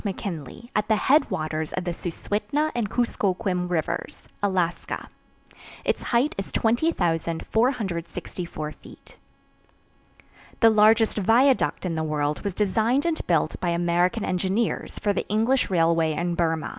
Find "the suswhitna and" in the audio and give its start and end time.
1.83-2.89